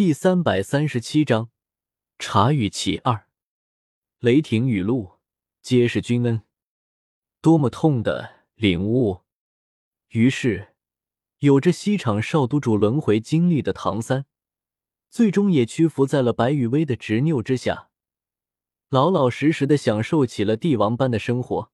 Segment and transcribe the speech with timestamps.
[0.00, 1.50] 第三百三十七章
[2.18, 3.26] 茶语其二，
[4.18, 5.18] 雷霆雨露
[5.60, 6.40] 皆是君恩，
[7.42, 9.20] 多么痛的领悟！
[10.08, 10.68] 于是，
[11.40, 14.24] 有着西厂少督主轮回经历的唐三，
[15.10, 17.90] 最终也屈服在了白羽薇的执拗之下，
[18.88, 21.70] 老老实实的享受起了帝王般的生活。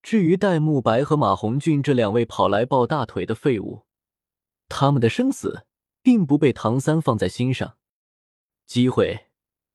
[0.00, 3.84] 至于戴沐白和马红俊这两位跑来抱大腿的废物，
[4.68, 5.66] 他们的生死。
[6.02, 7.76] 并不被唐三放在心上，
[8.66, 9.26] 机会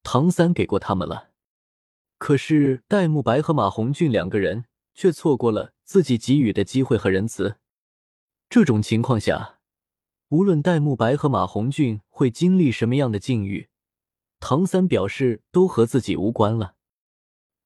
[0.04, 1.32] 唐三给过他们了，
[2.18, 7.58] 可是戴沐白和马红俊两个人却错过了自己给予的机会和仁慈。
[8.50, 9.60] 这种情况下，
[10.30, 13.70] 无论戴沐白和马红俊会经历什么样的境遇，
[14.40, 16.76] 唐三表示都和自己无关了。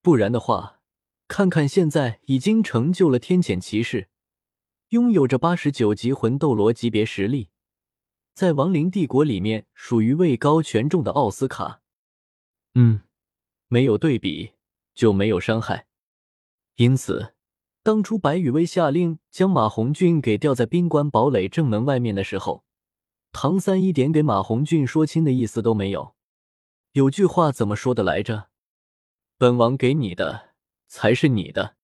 [0.02, 0.80] 不然的话，
[1.28, 4.10] 看看现在已经成就了天谴骑士，
[4.90, 7.50] 拥有着八十九级魂斗罗级别实力。
[8.34, 11.82] 在亡灵帝国里面，属于位高权重的奥斯卡。
[12.74, 13.02] 嗯，
[13.68, 14.54] 没有对比
[14.96, 15.88] 就没有伤害。
[16.76, 17.34] 因此，
[17.84, 22.64] 当初白羽薇下令将马红俊给吊在宾馆堡垒正门外面的时候，
[23.32, 26.16] 唐三一点给马红俊说亲的意思都没有。
[26.94, 28.50] 有句话怎么说的来着？
[29.38, 30.52] 本王给你的
[30.88, 31.76] 才是你的，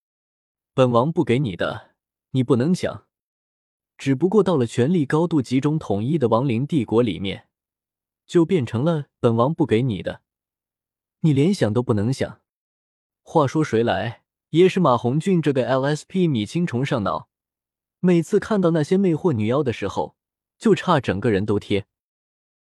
[0.73, 1.95] 本王不给你的，
[2.31, 3.06] 你不能抢。
[4.07, 7.49] 只不过到了权力高度集中统一的亡灵帝国里面，
[8.25, 10.21] 就变成了本王不给你的，
[11.19, 12.39] 你连想都不能想。
[13.21, 17.27] 话说谁来也是马红俊这个 LSP 米青虫上脑，
[17.99, 20.15] 每次看到那些魅惑女妖的时候，
[20.57, 21.85] 就差整个人都贴。